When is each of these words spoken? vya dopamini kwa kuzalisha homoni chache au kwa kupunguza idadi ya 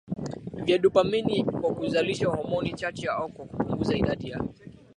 vya 0.63 0.77
dopamini 0.77 1.43
kwa 1.43 1.73
kuzalisha 1.75 2.27
homoni 2.27 2.73
chache 2.73 3.09
au 3.09 3.29
kwa 3.29 3.45
kupunguza 3.45 3.95
idadi 3.97 4.29
ya 4.29 4.43